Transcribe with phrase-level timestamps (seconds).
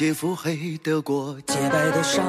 [0.00, 2.22] 劫腹黑的过，洁白的纱，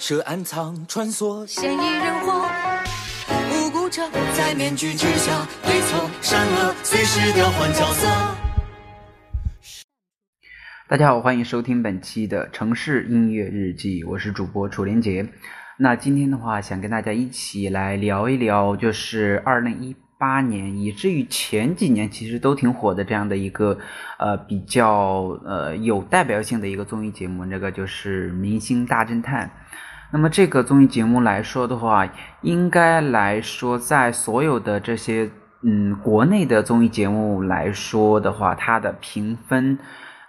[0.00, 2.44] 涉暗藏穿梭，嫌疑人活，
[3.52, 4.02] 无辜者
[4.36, 8.08] 在面具之下，对错善恶随时调换角色。
[10.88, 15.24] 大家好，欢迎收听本期的城市音乐日记，我是主播楚连杰。
[15.78, 23.78] 那今天的话，想跟大家一起来聊一聊，就是二零一八年，以至于前几年其实都挺火的这样的一个
[24.18, 29.46] 呃比较呃有代表性的一个综艺节目，这个就是《明星大侦探》。
[30.12, 32.08] 那么这个综艺节目来说的话，
[32.42, 35.30] 应该来说在所有的这些
[35.62, 39.78] 嗯国内的综艺节目来说的话，它的评分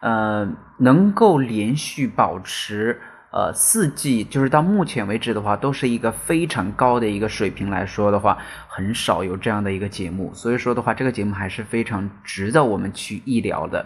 [0.01, 0.47] 呃
[0.79, 2.99] 能够连续保持。
[3.37, 8.35] 呃，四季就是到目前为止的话，都是一个非常高的一个水平来说的话，
[8.67, 10.33] 很少有这样的一个节目。
[10.33, 13.85] 所以说的话，这个节目还是非常值得我们去一聊的。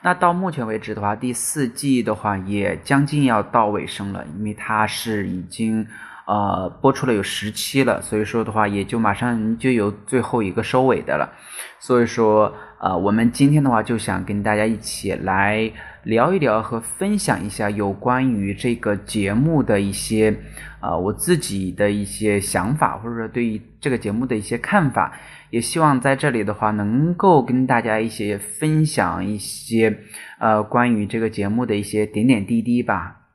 [0.00, 5.86] 那到目前为止的话，第四季的话也将近要到尾声了，因为它是已经
[6.26, 11.30] 呃播出了有十期了，所以说的话也就马上就有最后一个收尾的了。
[11.78, 12.50] 所以说，
[12.86, 15.72] 呃，我们今天的话就想跟大家一起来。
[16.04, 20.32] 聊一聊和分享一下有关于这个节目的一些，
[20.80, 25.18] 呃，我自己的一些想法，或者说对于这个节目的一些看法，
[25.50, 29.98] 也希望在这里的话能够跟大家一些分享一些，
[30.38, 33.25] 呃，关于这个节目的一些点点滴滴吧。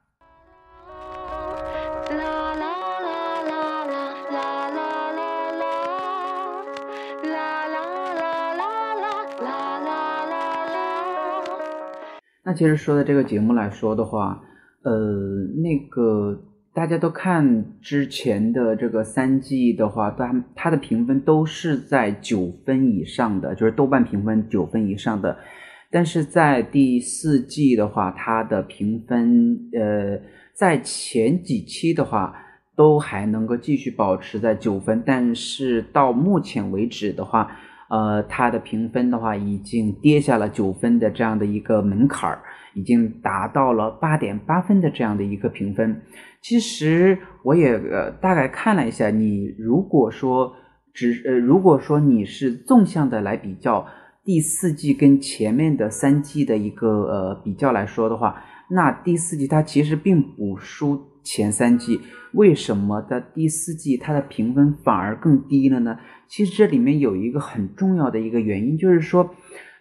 [12.52, 14.44] 那其实说的这个节目来说的话，
[14.84, 14.92] 呃，
[15.64, 16.38] 那个
[16.74, 25.38] 大家都看之前的这个三季的话，它它的评分都是在九分以上的，就是豆瓣评分九分以上的。
[25.90, 30.20] 但是在第四季的话，它的评分，呃，
[30.54, 32.36] 在前几期的话
[32.76, 37.50] 都还能够继续保持在九分，但是到目前为止的话。
[37.92, 42.42] 呃，它的评分的话，已经跌下了九分的这样的一个门槛儿，
[42.74, 46.02] 已经达到了八点八分的这样的一个评分。
[46.42, 50.54] 其实我也呃大概看了一下，你如果说
[50.94, 53.86] 只呃如果说你是纵向的来比较
[54.24, 61.12] 第四季跟前面的三季的一个呃比较来说的话，那第四季它其实并不输。
[61.24, 62.02] 前三季
[62.34, 65.96] 为什么的第四季它的评分反而更低了呢？
[66.28, 69.30] 其实这里面有一个很重要的一个原因，就是说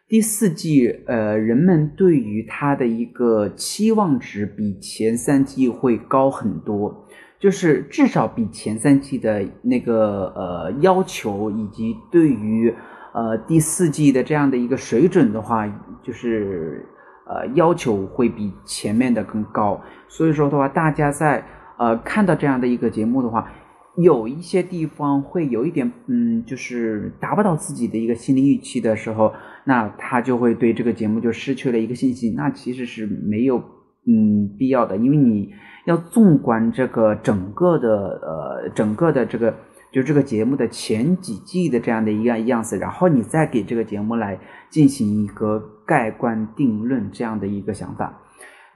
[0.06, 7.08] 第四季呃人们对于它的一个期望值比前三季会高很多，
[7.38, 12.74] 就是至少比前三季的那个呃要求以及对于
[13.12, 15.66] 呃第四季的这样的一个水准的话，
[16.02, 16.86] 就是。
[17.32, 21.44] 呃，要求会比前面的更高，所以说的话，大家在
[21.78, 23.48] 呃看到这样的一个节目的话，
[23.94, 29.32] 有一些地方会有一点，嗯，就是达不到自己的一个心理预期的时候，
[29.62, 33.62] 那他就会对这个节目就失去了一个信心，那其实是没有
[34.08, 35.52] 嗯必要的，因为你
[35.84, 37.88] 要纵观这个整个的
[38.24, 39.54] 呃整个的这个。
[39.92, 48.20] 就这个节目的前几季的这样的一个样子，然后你再给这个节目来进行一个盖棺定论这样的一个想法。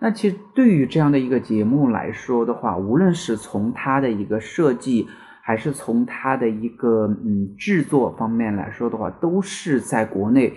[0.01, 5.07] 那其实对于这样的一个节目来说的话，无论是从它的一个设计，
[5.41, 10.53] 还是从它的一个嗯制作方面来说的话，都是在国内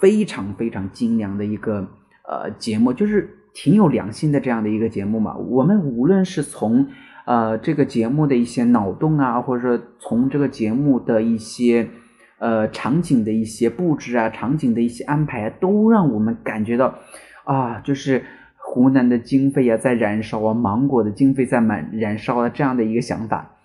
[0.00, 1.88] 非常非常精良的一个
[2.28, 5.36] 呃节目，就是挺有良心的这样的一个节目嘛。
[5.36, 6.88] 我们无论是从
[7.26, 11.88] 呃，这个节目的一些脑洞啊，或者说从这个节目的一些
[12.38, 16.98] 呃场景的一些布置啊，场景的一些安排啊，都让我们感觉到
[17.44, 18.24] 啊，就是
[18.56, 23.56] 湖南的经费啊在燃烧啊，芒果的经费在满燃烧啊这样的一个想法。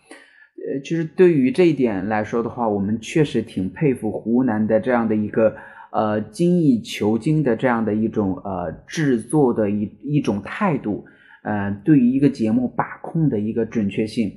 [0.57, 5.55] 呃，其实对于这一点来说的话，我们确实挺佩服湖南的这样的一个
[5.91, 11.05] 呃精益求精的这样的一种呃制作的一一种态度。
[11.43, 14.29] 呃，对于一个节目把控的一个准确性，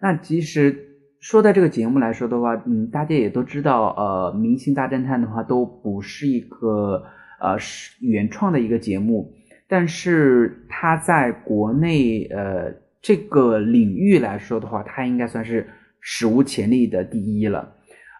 [0.00, 0.74] 那其实
[1.20, 7.04] 说到这个节目来说的话，嗯，大家也都知道，呃，《明星大侦探》的话都不是一个
[7.42, 7.58] 呃
[8.00, 9.30] 原创的一个节目，
[9.68, 15.68] 但是它在国内呃这个领域来说的话，它应该算是
[16.00, 17.74] 史无前例的第一了。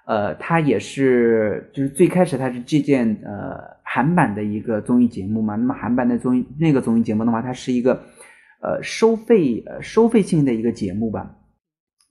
[0.05, 7.99] 呃，它也是就是最开始它是借鉴呃韩版的一个综艺节目嘛，那么韩版的综艺那个综艺节目的话，它是一个。
[8.63, 11.35] 呃，收费呃收费性的一个节目吧，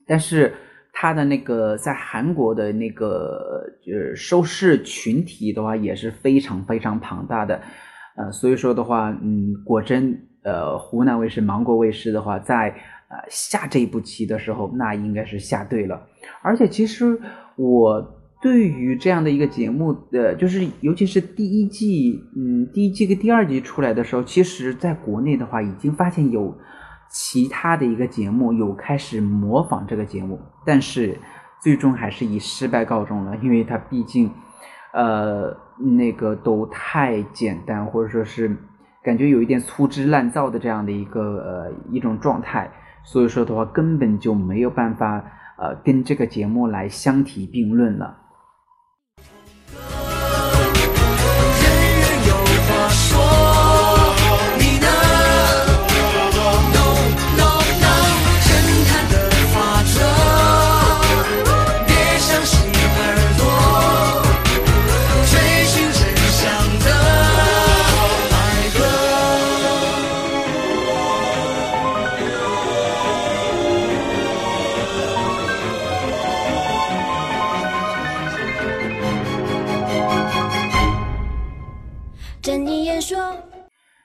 [0.06, 0.52] 但是
[0.92, 7.62] 它的那个在韩国的那个就收视群体的话也是非常非常庞大的，
[8.16, 12.68] 呃，所以说的话，嗯，果真，呃，湖南卫视、芒果卫视的话，在
[13.08, 16.06] 呃下这一步棋的时候，那应该是下对了。
[16.42, 17.18] 而且其实
[17.56, 26.52] 我对于这样的一个节目，呃，就是尤其是第一季，嗯，第一季跟第二季出来的时候，其实在国内的话，已经发现有
[27.08, 31.16] 其他的一个节目有开始模仿这个节目，但是
[31.62, 34.28] 最终还是以失败告终了，因为它毕竟，
[34.92, 35.56] 呃，
[35.96, 38.56] 那个都太简单，或者说是
[39.04, 42.68] 感觉有一点粗制滥造的这样的一个呃一种状态，
[43.04, 45.24] 所以说的话，根本就没有办法
[45.58, 48.18] 呃跟这个节目来相提并论了。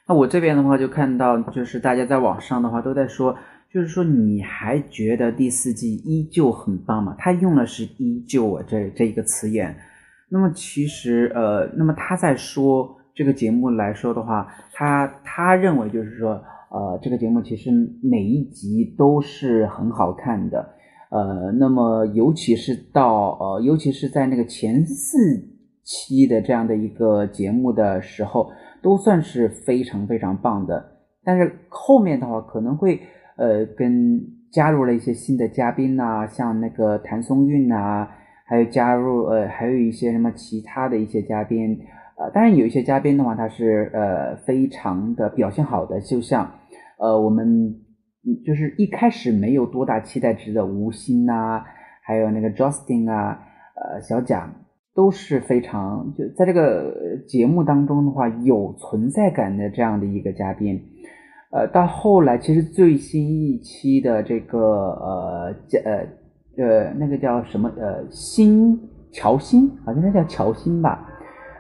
[0.08, 3.36] 那我这边的话就看到，就是大家在网上的话都在说，
[3.72, 7.16] 就是说你还觉得第四季依旧很棒吗？
[7.20, 9.76] 他用的是“依旧”啊这这一个词眼。
[10.30, 17.72] 那么其实呃，那么他在说这个节目来说的话，他他认为就是说呃，这个节目其实
[18.02, 20.74] 每一集都是很好看的。
[21.10, 25.18] 呃，那么尤其是到呃，尤其是在那个前四
[25.84, 28.50] 期的这样的一个节目的时候，
[28.82, 30.94] 都算是非常非常棒的。
[31.24, 33.02] 但是后面的话可能会
[33.36, 34.22] 呃跟
[34.52, 38.08] 加入了一些新的嘉宾呐、像那个谭松韵呐、
[38.46, 41.78] 还有加入呃还有一些什么其他的一些嘉宾，
[42.18, 46.50] 呃，当然有一些嘉宾的话他是呃非常的表现好的，就像
[46.98, 47.76] 呃我们
[48.46, 51.62] 就是一开始没有多大期待值的吴昕呐、
[52.02, 53.38] 还有那个 Justin 啊，
[53.76, 54.50] 呃小贾
[54.98, 56.92] 都是非常就在这个
[57.28, 60.82] 节目当中的话有存在感的这样的一个嘉宾。
[61.52, 66.00] 呃，到后来其实最新一期的这个呃叫呃
[66.58, 68.76] 呃那个叫什么呃新
[69.12, 71.08] 乔欣，好像那叫乔欣吧，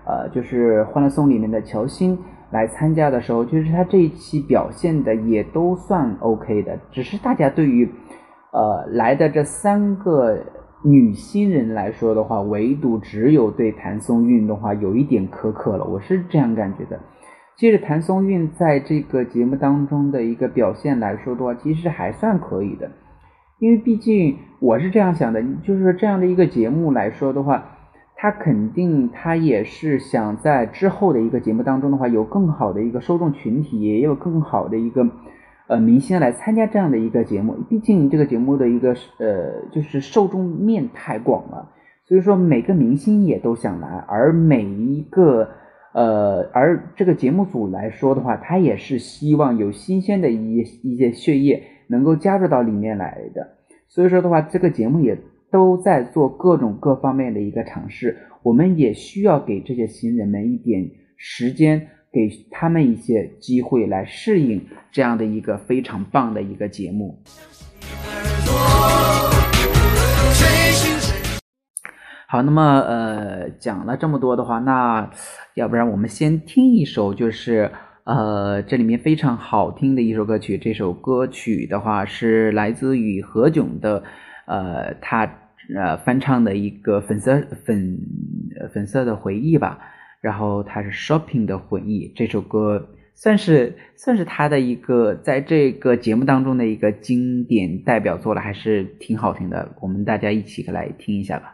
[0.07, 2.17] 呃就是《欢乐颂》里面的乔欣
[2.49, 7.87] 来参加的时候，就是他这一期表现的也都算 OK 的，只是大家对于
[8.51, 10.37] 呃来的这三个
[10.83, 16.99] 女新人来说的话，唯独只有对谭松韵的话有一点苛刻了，我是这样感觉的。
[17.57, 22.91] 接着谭松韵在这个节目当中的一个表现来说的话，其实还算可以的，
[23.57, 27.77] 因为毕竟我是这样想的，就是说这样的一个节目来说的话，
[28.15, 35.09] 他肯定他也是想在之后的一个节目当中的话，有更好的一个受众群体，也有更好的一个
[35.67, 37.53] 呃明星来参加这样的一个节目。
[37.69, 41.71] 毕竟这个节目的一个呃就是受众面太广了，
[42.05, 45.49] 所以说每个明星也都想来，而每一个。
[45.93, 53.55] 呃，而这个节目组来说的话，他也是希望有新鲜的一一些血液能够加入到里面来的。
[53.87, 55.17] 所以说的话，这个节目也
[55.49, 58.17] 都在做各种各方面的一个尝试。
[58.43, 67.21] 我们也需要给这些新人们一点时间，给他们一些机会来适应这样的一个非常棒的一个节目。
[72.29, 75.09] 好，那么呃，讲了这么多的话，那
[75.53, 77.71] 要不然我们先听一首，就是
[78.03, 80.57] 呃，这里面非常好听的一首歌曲。
[80.57, 84.03] 这首歌曲的话是来自于何炅的，
[84.45, 85.23] 呃，他
[85.73, 87.97] 呃翻唱的一个粉色粉
[88.73, 89.79] 粉色的回忆吧。
[90.21, 99.75] 然后它是 Shopping 的回忆，这首歌算是算是他的一个在这个节目当中的一个经典代表作了，还是挺好听的。
[99.81, 101.53] 我们大家一起来听一下吧。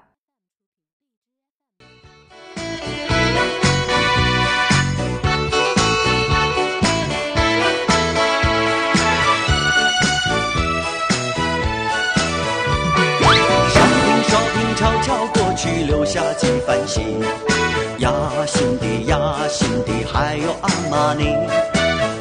[14.76, 17.63] 悄悄过去，留下几番心。
[18.04, 18.12] 呀，
[18.46, 19.18] 心底呀，
[19.50, 21.24] 心底还有阿玛尼。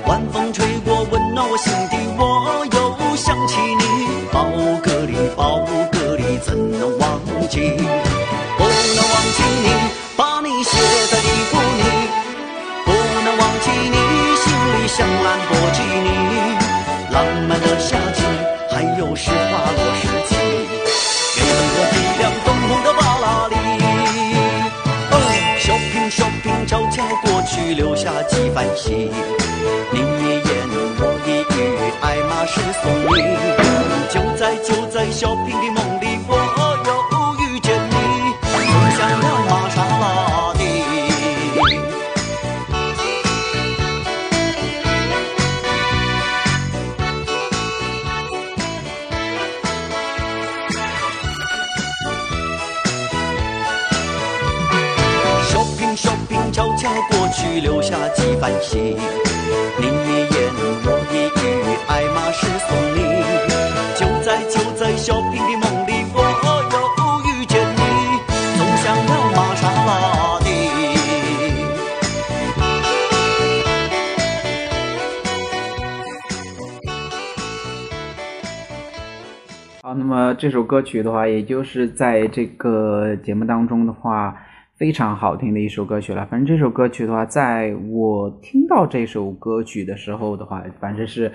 [0.06, 3.82] 晚风吹过，温暖我心底，我又想起你。
[4.30, 4.44] 宝
[4.80, 7.18] 格丽，宝格丽，怎能忘
[7.50, 7.58] 记？
[8.56, 9.66] 不能忘记你，
[10.16, 10.78] 把你写
[11.10, 11.82] 在衣服里。
[12.86, 12.92] 不
[13.24, 13.98] 能忘记你，
[14.38, 15.50] 心里像蓝波
[28.54, 29.31] 反起。
[79.94, 84.34] 那么这首歌曲的话，也就是在这个节目当中的话，
[84.76, 86.26] 非常好听的一首歌曲了。
[86.26, 91.30] 反正这首歌曲的话，在我听到这首歌曲的时候的话，反正是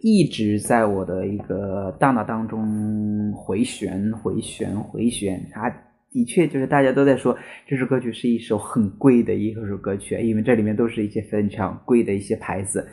[0.00, 5.40] 一直在我的一个大脑当中回旋、回旋、回旋。
[5.52, 5.68] 它
[6.10, 7.36] 的确就是大家都在说
[7.66, 12.86] 这首歌曲是一首很贵的一首歌曲，因为这里面都是一些非常贵的一些牌子，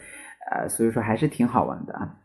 [0.51, 2.17] 呃，所以说还是挺好玩的啊。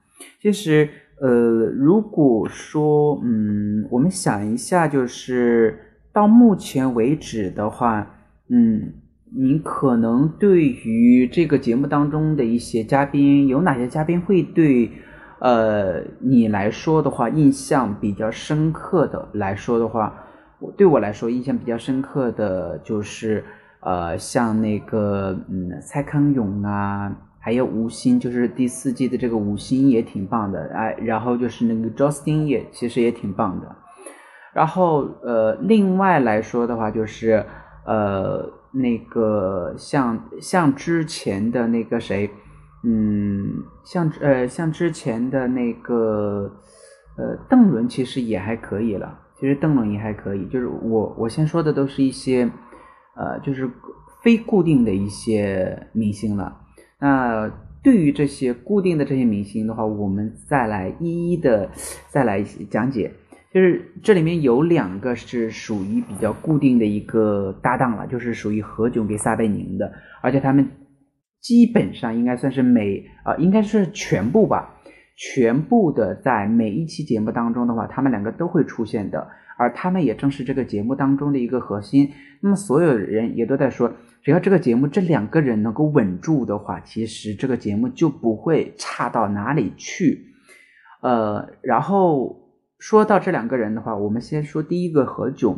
[0.42, 0.86] 其实，
[1.20, 5.78] 呃，如果说，嗯，我们想一下，就是
[6.14, 8.10] 到目前为止的话，
[8.48, 8.94] 嗯，
[9.36, 14.90] 你可能对于这个节目当中的一些嘉宾，有哪些嘉宾会对，
[15.40, 20.24] 呃，你来说的话，印象比较深刻的来说的话，
[20.58, 23.44] 我对我来说印象比较深刻的就是，
[23.80, 27.14] 呃，像那个，嗯，蔡康永啊。
[27.42, 33.76] 还有吴昕，就是第四季的这个吴昕也挺棒的，哎，然后就是那个 Justin 也其实也挺棒的，
[34.52, 37.42] 然后呃，另外来说的话，就是
[37.86, 42.28] 呃那个像像之前的那个谁，
[42.84, 46.52] 嗯，像呃像之前的那个
[47.16, 52.44] 呃邓伦其实也还可以了，其实邓伦也还可以，就是我我先说的都是一些
[53.16, 53.70] 呃就是
[54.22, 56.59] 非固定的一些明星了。
[57.00, 57.50] 那
[57.82, 61.70] 对于这些固定的这些明星的话，我们再来一一的
[62.10, 63.10] 再来讲解。
[63.52, 69.92] 就是这里面有两个是属于比较固定的一个搭档了，就是属于何炅跟撒贝宁的，
[70.22, 70.68] 而且他们
[71.40, 74.76] 基本上应该算是每啊、应该是全部吧，
[75.16, 79.26] 全部的在每一期节目当中的话，他们两个都会出现的，
[79.60, 82.10] 而他们也正是这个节目当中的一个核心。
[82.40, 83.92] 那么所有人也都在说。
[84.22, 90.26] 只要这个节目这两个人能够稳住的话，其实这个节目就不会差到哪里去。
[91.00, 92.36] 呃，然后
[92.78, 95.56] 说到这两个人的话，我们先说第一个何炅。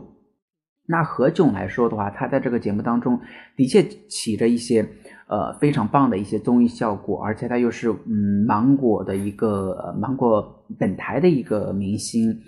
[0.87, 3.19] 那何炅来说的话，他在这个节目当中
[3.57, 4.87] 的确起着一些
[5.27, 12.41] 呃非常棒的一些综艺效果，而且他又是嗯芒果的一个、芒果本台的一个明星。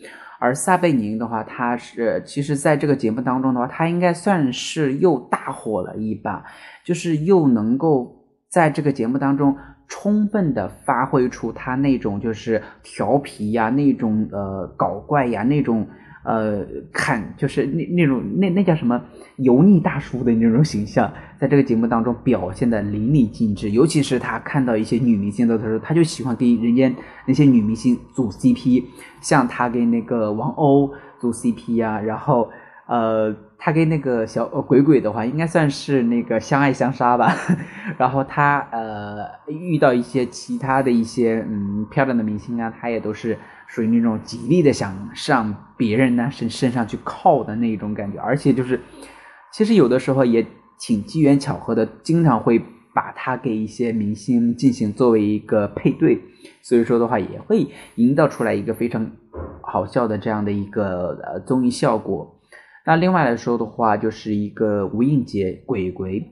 [0.44, 6.44] 而撒贝宁的话，他是其实在这个节目当中的话，他应该算是又大火了一把，
[6.84, 8.14] 就是又能够
[8.50, 9.56] 在这个节目当中
[9.88, 15.88] 充分的发挥出他那种就是调皮呀、那种呃搞怪呀、那种
[16.24, 19.00] 呃看就是那那种那那叫什么
[19.36, 23.70] 油腻大叔的那种形象， 在这个节目当中表现的淋漓尽致。
[23.70, 26.92] 尤其是他看到一些女明星的时候，他就喜欢跟人家
[27.26, 28.84] 那些女明星组 CP。
[29.20, 32.50] 像他跟那个王鸥组 CP 呀、啊，然后
[32.86, 37.34] 呃，他跟那个小鬼鬼的话，应该算是那个相爱相杀吧。
[37.96, 43.38] 然后他呃遇到一些其他的一些嗯漂亮的明星啊，他也都是
[43.74, 48.78] 属于那种极力的想上别人呢身身上去靠的那一种感觉，而且就是
[49.52, 50.46] 其实有的时候也
[50.78, 52.62] 挺机缘巧合的，经常会
[52.94, 56.20] 把他给一些明星进行作为一个配对。
[56.62, 57.66] 所以说的话，也会
[57.96, 59.10] 营造出来一个非常
[59.60, 62.40] 好笑的这样的一个呃综艺效果。
[62.86, 66.22] 那另外来说的话，就是一个吴映洁鬼鬼，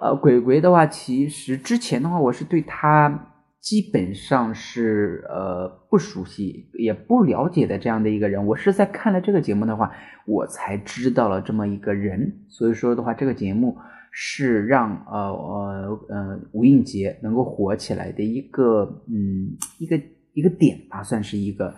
[0.00, 3.26] 呃，鬼鬼的话，其实之前的话，我是对他
[3.60, 8.46] 基本上是呃不熟悉也不了解的这样的一个人。
[8.46, 9.92] 我是在看了这个节目的话，
[10.26, 12.44] 我才知道了这么一个人。
[12.48, 13.76] 所以说的话，这个节目。
[14.10, 20.00] 是让呃呃呃吴映洁能够火起来的一个嗯一个
[20.32, 21.72] 一个点吧，算是一个。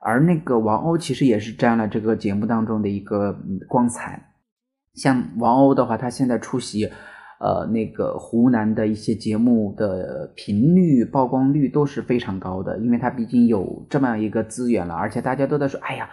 [0.00, 4.32] 而那个王鸥其实也是沾了这个节目当中的一个光彩。
[4.94, 6.90] 像王鸥的话，她现在出席
[7.38, 16.08] 呃那个湖南的一些节目的频率、曝光率都是非常高的，因为它毕竟有这么样一个资源了，而且大家都在说，哎呀。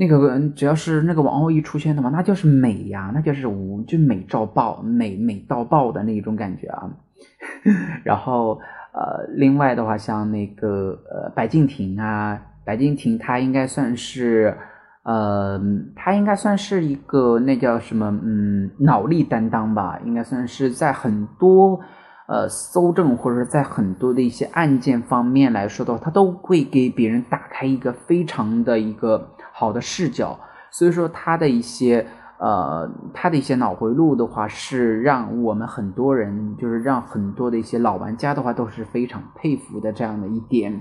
[0.00, 6.88] 那个只要是那个王鸥一出现的话，那就是美呀，那就是无就美照爆美美到爆的那种感觉啊。
[8.04, 8.60] 然后
[8.92, 14.56] 呃，另外的话，像那个呃白敬亭啊，白敬亭他应该算是
[15.08, 15.58] 呃，
[15.96, 21.80] 他应该算是一个那叫什么嗯脑力担当吧，应该算是在很多
[22.26, 30.38] 呃搜证或者说在很多的一些案件方面来说的话，他都会给别人打开一个非常的一个好的视角，
[30.70, 32.06] 所以说他的一些。
[32.40, 40.80] 呃，他的一些脑回路的话，是让我们很多人，就是让很多的一些老玩家的话，都是非常佩服的这样的一点。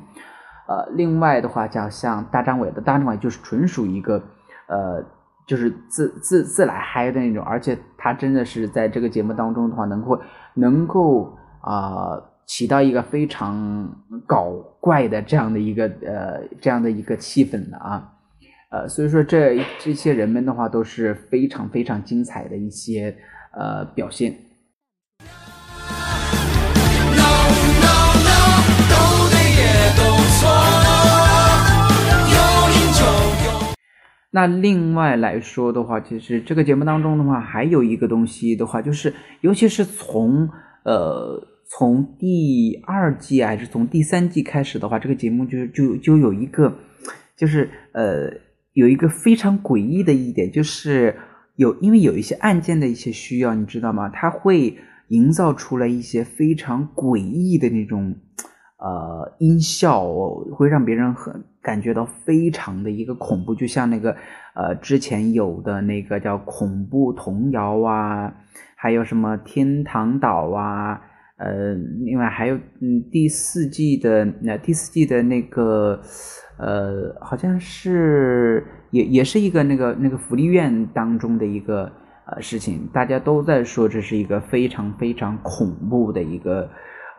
[0.67, 4.21] 呃，另外的话，叫像大张伟的大张伟，就是纯属一个，
[4.67, 5.03] 呃，
[5.47, 10.21] 就是自自自来嗨的那种，而且他真的是在这个节目当中的话，能够
[10.55, 13.89] 能够啊，起到一个非常
[14.25, 18.13] 搞怪的这样的一个呃这样的一个气氛的啊。
[18.69, 23.15] 呃，所以说这这些人们的话都是非常非常精彩的一些
[23.53, 24.35] 呃表现。
[34.37, 40.47] 那另外来说的话，其实这个节目当中的话，还有一个东西的话，就是尤其是从
[40.83, 46.71] 呃从第二季还是从第三季开始的话，这个节目就就就有一个
[47.35, 48.45] 就是呃。
[48.77, 51.15] 有一个非常诡异的一点，就是
[51.55, 54.07] 有因为有一些案件的一些需要，你知道吗？
[54.07, 54.77] 它会
[55.07, 58.15] 营造出来一些非常诡异的那种
[58.77, 60.07] 呃音效，
[60.55, 64.15] 会让别人很感觉到非常的一个恐怖，就像那个
[64.55, 68.33] 呃之前有的那个叫恐怖童谣啊，
[68.75, 71.01] 还有什么天堂岛啊，
[71.37, 76.01] 呃，另外还有嗯第四季的那第四季的那个。
[76.59, 81.83] 呃，好像是也也是一个那个那个福利院当中的一个
[82.25, 86.67] 呃事情，大家都在说这是一个非常非常恐怖的一个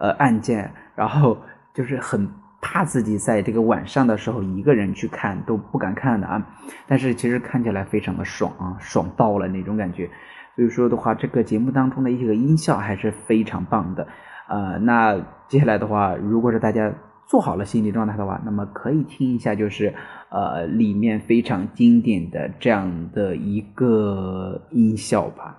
[0.01, 1.38] 呃案件，然后
[1.72, 2.28] 就是很
[2.61, 6.44] 怕自己在这个晚上的时候一个人去看都不敢看的啊，
[6.88, 10.11] 但是其实看起来非常的爽啊，爽到了那种感觉，
[10.56, 14.08] 所以说的话，这个节目当中的一些音效还是非常棒的，
[14.48, 16.92] 呃，那接下来的话，如果是大家。
[17.30, 19.94] 做好了心理状态的话，那么可以听一下，就是
[20.30, 25.58] 呃里面非常经典的这样的一个音效吧。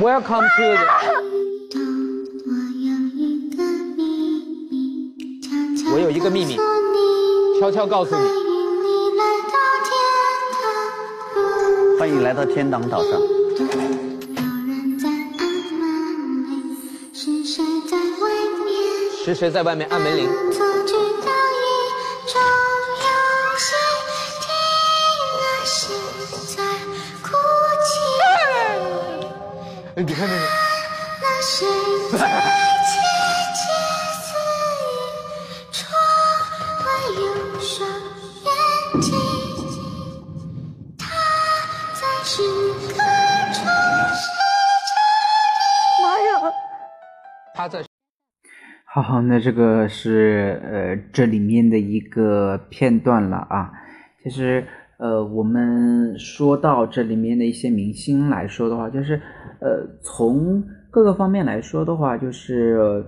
[0.00, 0.86] Welcome to the。
[5.94, 6.56] 我有一个秘密，
[7.60, 8.22] 悄悄告诉你。
[11.98, 13.20] 欢迎来到天堂岛上。
[19.24, 20.28] 是谁在外面按门铃？
[29.96, 30.40] 你看那个。
[46.02, 46.52] 妈呀！
[47.54, 47.84] 他在。
[48.84, 53.70] 好，那这个是呃这里面的一个片段了啊。
[54.24, 54.66] 其实
[54.98, 59.20] 呃我们说到这里面的一些明星来说的话，就是
[59.60, 63.04] 呃从各个方面来说的话，就是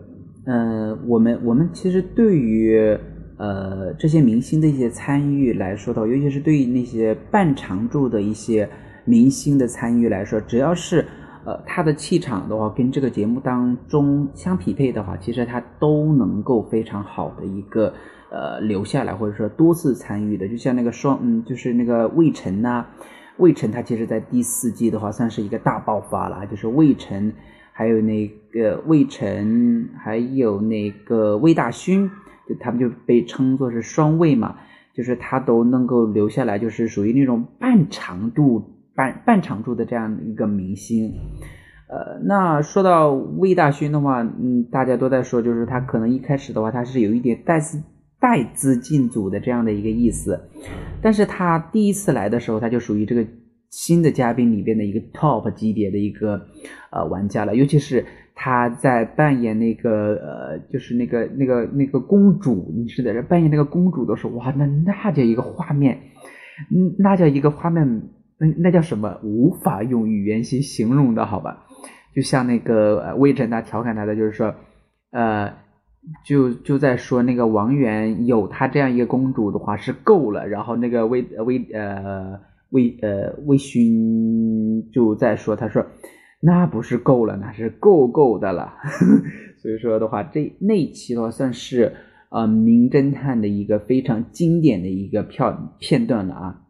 [0.47, 2.99] 嗯我们我们其实对于
[3.37, 8.69] 呃这些明星的一些参与来说的话，尤其是对于那些半常驻的一些
[9.05, 11.05] 明星的参与来说，只要是。
[11.49, 17.95] 呃，他的气场的话，跟这个节目当中相匹配的话，其实他都能够非常好的一个
[18.31, 22.87] 呃留下来，或者说多次参与的，就像那个双嗯，就是那个魏晨呐，
[23.39, 27.33] 魏晨他其实在第四季的话算是一个大爆发了，就是魏晨，
[27.73, 32.11] 还有那个魏晨，还有那个魏大勋，
[32.49, 34.57] 就他们就被称作是双魏嘛，
[34.95, 38.73] 就是他都能够留下来，就是属于那种半长度。
[38.97, 41.13] 半半场驻的这样一个明星，
[41.87, 47.79] 呃，那说到魏大勋的话，嗯，大家都在说，就是他可能一开始的话，他是有一点带资
[48.27, 50.49] 带资进组的这样的一个意思，
[51.01, 53.25] 但是他第一次来的时候，他就属于这个
[53.71, 56.49] 新的嘉宾里边的一个 top 级别的一个
[56.91, 66.01] 呃玩家了，尤其是他在扮演那个呃，就是那个那个那个公主，你是在这扮演那个公主的时候，哇，那那叫一个画面，
[66.75, 68.11] 嗯，那叫一个画面。
[68.39, 69.19] 那那叫什么？
[69.23, 71.65] 无法用语言去形容的，好吧？
[72.15, 74.55] 就像那个魏晨他调侃他的，就是说，
[75.11, 75.51] 呃，
[76.25, 80.47] 就就在说那个王源有他这样一个公主的话是够了。
[80.47, 82.41] 然后那个魏魏呃
[82.71, 85.85] 魏呃魏勋就在说，他说
[86.41, 88.75] 那不是够了，那是够够的了。
[89.59, 91.93] 所以说的话，这那期的话算是
[92.31, 96.63] 呃名侦探的一个非常经典的一个票片段了啊。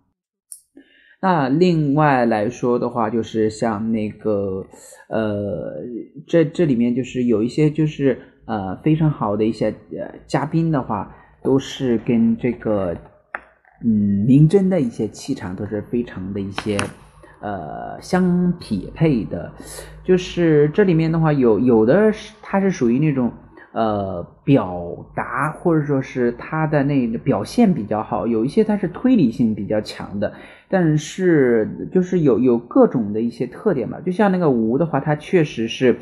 [1.21, 4.65] 那另外来说的话，就是像那个
[5.09, 5.83] 呃，
[6.27, 12.97] 这这里面就是有一些就是呃非常好的一些呃嘉宾的话，都是跟这个
[13.85, 16.79] 嗯明真的一些气场都是非常的一些
[17.41, 19.53] 呃相匹配的。
[20.03, 23.31] 就是这里面的话，有有的是它是属于那种。
[23.73, 30.33] 呃，表达或者说是他的那个表现比较好，有一些他是推理性比较强的，
[30.71, 34.01] 但是就是有有各种的一些特点吧。
[34.01, 35.99] 就像那个吴的话，他确实是，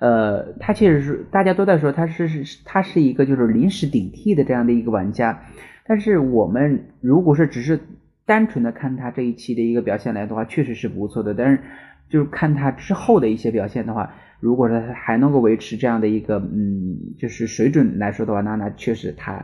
[0.00, 5.42] 呃，他确实是大家都在说他是是他是一个就是临时顶替的这样的一个玩家，
[5.86, 7.80] 但是我们如果是只是
[8.26, 11.60] 单纯的看他这一期的一个表现来的话，确实是不错的，但是
[12.08, 14.14] 就是看他之后的一些表现的话。
[14.40, 19.42] 如果说他还能够维持这样的一个嗯，就是水准来说的话，那那确实他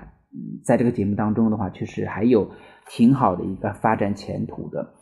[0.63, 2.51] 在这个节目当中的话，确实还有
[2.87, 4.93] 挺好的一个发展前途的。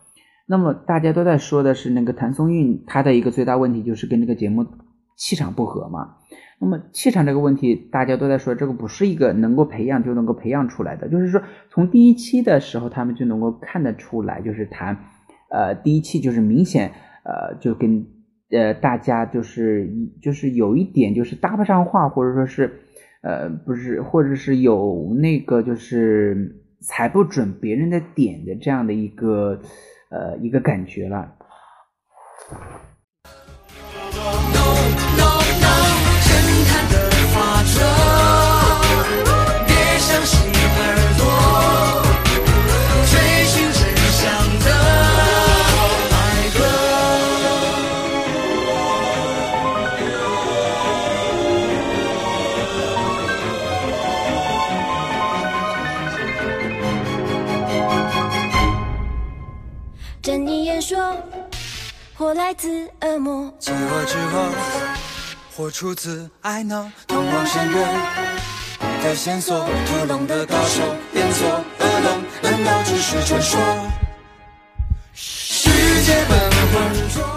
[0.46, 4.68] 那么大家都在说的是那个谭松韵，她的一个最大问题就是跟这个节目
[5.18, 6.14] 气场不合嘛。
[6.59, 14.96] 那么气场这个问题，大家都在说这个不是一个能够培养就能够培养出来的，就是说从第一期的时候他们就能够看得出来，就是谈
[15.50, 16.92] 呃第一期就是明显
[17.24, 18.07] 呃就跟。
[18.50, 22.81] 呃，大家就是就是有一点就是搭不上话，或者说是，
[23.20, 29.61] 呃，不是，或者是有那个就是踩不准别人的点的这样的一个
[30.09, 31.35] 呃一个感觉了。
[62.48, 64.50] 来自恶魔，饥饿之恶，
[65.54, 66.90] 或出自爱呢？
[67.06, 67.78] 通往深渊
[69.04, 70.82] 的线索，屠龙的高手
[71.12, 73.61] 变作恶龙，难道只是传说？
[75.12, 75.68] 世
[76.06, 76.38] 界本
[76.72, 77.37] 浑浊。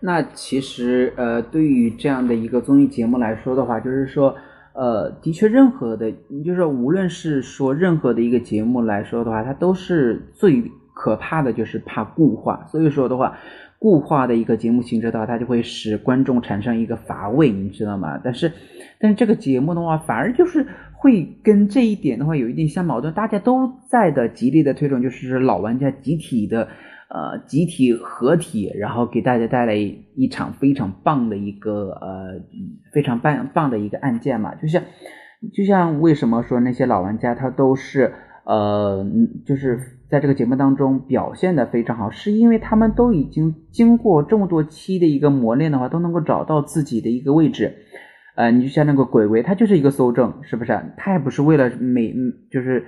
[0.00, 4.34] 那其实，呃，对于这样的一个综艺节目来说的话，就是说，
[4.72, 6.10] 呃，的确，任何的，
[6.44, 10.60] 就是无论是说任何的一个节目来说的话，它都是最
[10.92, 12.66] 可怕的就是怕固化。
[12.72, 13.38] 所以说的话。
[13.84, 18.18] 固化的一个节目形式的话，它就会使观众产生一个乏味，你知道吗？
[18.24, 18.50] 但是，
[18.98, 23.12] 但是这个节目的话，反而就是会跟这一点的话有一点相矛盾。
[23.12, 26.66] 大家都在的极力的推崇，就是老玩家集体的，
[27.10, 32.40] 呃，集体合体，然后给大家带来一场非常棒的一个，呃，
[32.90, 34.54] 非常棒棒的一个案件嘛。
[34.54, 34.82] 就像，
[35.52, 39.06] 就像为什么说那些老玩家他都是，呃，
[39.44, 39.78] 就是。
[40.06, 47.74] 在这个节目当中表现的非常好，是因为他们都已经经过这么多期的一个磨练的话，都能够找到自己的一个位置。
[48.36, 50.80] 呃，你就像那个鬼鬼，他就是一个搜证，是不是？
[50.96, 52.14] 他也不是为了每，
[52.48, 52.86] 就是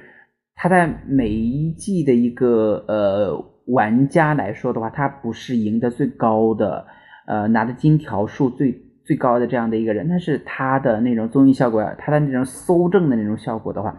[0.54, 6.86] 他在每一季的一个呃玩家来说的话，他不是赢得最高的，
[7.26, 13.98] 呃拿的金条数最最高的这样的一个人，但是他的那种综艺效果，他的那种搜证的那种效果的话。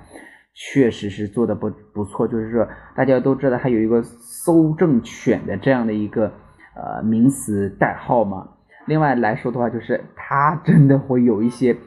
[0.60, 6.32] 确实是做的不不错，就是说大家都知道他有一个搜证犬的这样的一个
[6.76, 8.48] 呃名词代号嘛。
[8.88, 11.78] 另外来说的话，就是他真的会有一些，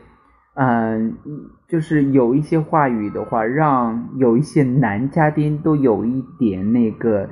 [0.54, 1.16] 嗯，
[1.66, 7.28] 就是有一些话语的话，让有一些男嘉宾都有一点那个，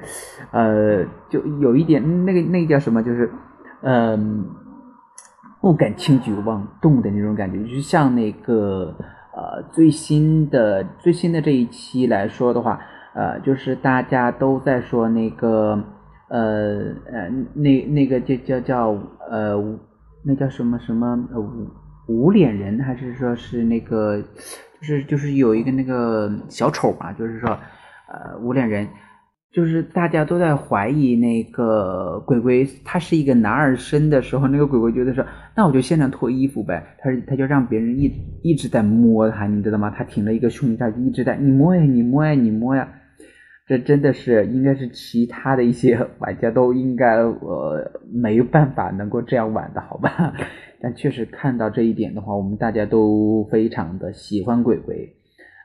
[0.51, 3.31] 呃，就有一点那个那个叫什么，就是
[3.83, 4.45] 嗯，
[5.61, 8.93] 不敢轻举妄动的那种感觉，就像那个。
[9.39, 12.81] 呃，最新的最新的这一期来说的话，
[13.15, 15.81] 呃，就是大家都在说那个，
[16.29, 18.99] 呃呃，那那个叫叫叫
[19.31, 19.79] 呃，
[20.25, 24.21] 那叫什么什么无无脸人，还是说是那个，
[24.81, 27.51] 就是就是有一个那个小丑嘛，就是说
[28.09, 28.89] 呃无脸人。
[29.51, 35.25] 就是大家都在怀疑那个鬼鬼他是一个男儿身的时候，那个鬼鬼觉得说，
[35.57, 36.85] 那我就现场脱衣服呗。
[36.99, 39.91] 他他就让别人一一直在摸他，你知道吗？
[39.91, 42.89] 他挺了一个胸罩，一直在你摸呀，你摸呀，你摸呀。
[43.67, 50.35] 这真的是应该是其他的一些 玩家都应该呃没有办法能够这样玩的好吧？
[50.81, 55.15] 但确实看到这一点的话，我们大家都非常的喜欢鬼鬼，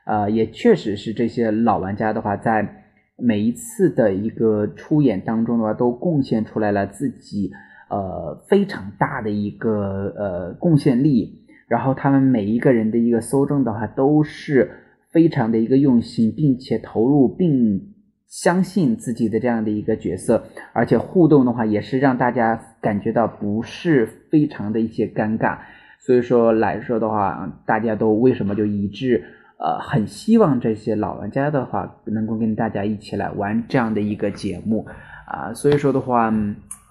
[0.06, 2.80] 呃，也确实是这些老玩家的话在。
[3.16, 7.50] 每一次的一个出演当中的话，都贡献出来了自己
[7.88, 11.40] 呃非常大的一个呃贡献力。
[11.66, 14.70] 然后他们每一个人的一个搜证的话，都是
[15.10, 17.94] 非常的一个用心，并且投入，并
[18.26, 25.58] 相信自己的这样的一个角色，而且互动的话，也是让大家感觉到不是非常的一些尴尬。
[26.00, 29.24] 所以说来说的话，大家都为什么就一致
[29.58, 34.86] 呃很希望这些老玩家的话能够跟大家一起来玩这样的一个节目
[35.26, 35.52] 啊。
[35.54, 36.32] 所以说的话，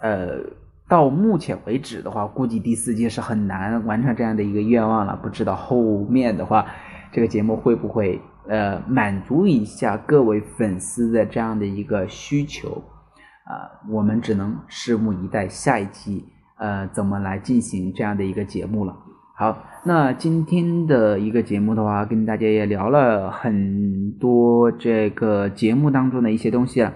[0.02, 0.40] 呃。
[0.86, 5.16] 到目前为止的话，估计第四季是很难完成这样的一个愿望了。
[5.24, 6.68] 不知道后面的话，
[7.12, 12.84] 这个节目会不会呃满足一下各位粉丝的这样的一个需求
[13.46, 13.82] 啊？
[13.90, 16.26] 我们只能拭目以待下一季
[16.60, 18.96] 呃怎么来进行这样的一个节目了。
[19.36, 26.94] 好，那今天的一个节目的话，跟大家也聊了很多这个节目当中的一些东西了。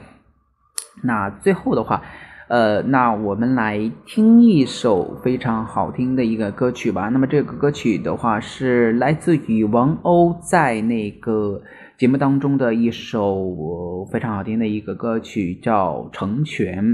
[1.04, 2.02] 那最后的话。
[2.50, 7.10] 呃，那我们来听一首非常好听的一个歌曲吧。
[7.10, 11.62] 那么这个歌曲的话是来自于王鸥在那个
[11.98, 16.86] 节目当中的一首非常好听的一个歌曲，叫《成全》。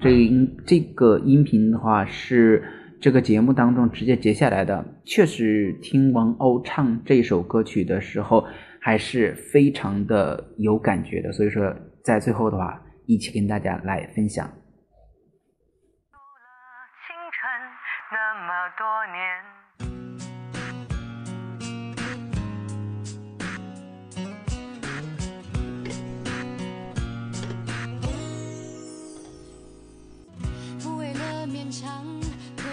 [0.00, 2.64] 这个音这个音频的话是
[3.04, 4.82] 这个节目当中直接截下来的。
[5.04, 8.46] 确实听王鸥唱这首歌曲的时候
[8.80, 11.30] 还是非常的有感觉的。
[11.30, 11.70] 所以说
[12.02, 14.50] 在最后的话，一起跟大家来分享。
[18.78, 19.22] 多年，
[30.82, 32.23] 不为了勉强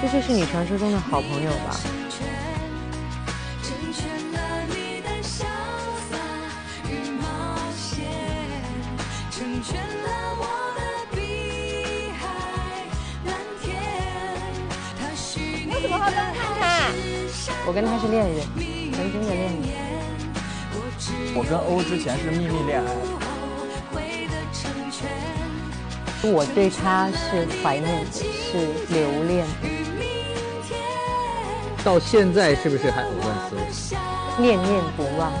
[0.00, 1.76] 这就是你传说中的好朋友吧？
[3.62, 5.44] 成全了你的潇
[6.08, 6.16] 洒
[6.88, 7.24] 与冒
[7.76, 8.06] 险，
[9.30, 10.08] 成全了
[10.38, 10.46] 我。
[17.66, 18.46] 我跟他是恋人，
[18.94, 19.54] 曾经的恋人。
[21.34, 22.86] 我跟欧之前是秘密恋爱。
[26.22, 29.77] 我对他是怀念的，是留恋的。
[31.84, 33.34] 到现在是不是还藕断
[33.72, 33.94] 丝
[34.38, 34.58] 连？
[34.58, 35.32] 念念不忘。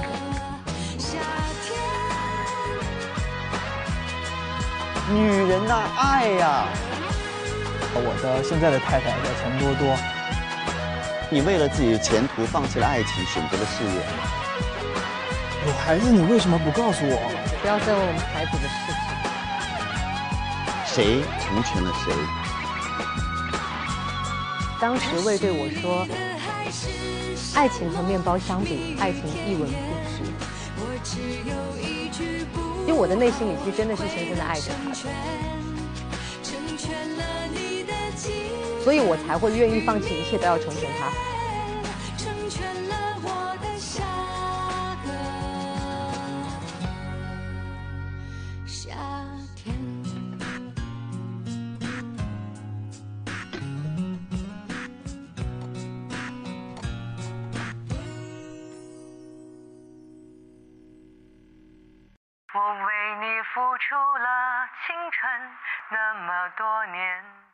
[5.10, 6.68] 女人呐，爱呀！
[7.94, 9.96] 我的现在的太太叫陈多多。
[11.30, 13.90] 你为了自己的前途放弃了爱情，选择了事业。
[15.66, 17.18] 有孩子，你为什么不告诉我？
[17.60, 19.00] 不要再问我们孩子的事情。
[20.86, 22.14] 谁成全了谁？
[24.80, 26.06] 当时魏对我说
[27.54, 29.68] ：“爱情和面包相比，爱情一文
[30.76, 31.12] 不值。”
[32.86, 34.96] 因为我的内心里其实真的是深深的爱着他的。
[38.82, 41.12] 所以我才会愿意放弃一切，都要成全他。
[65.90, 67.47] 那么多年。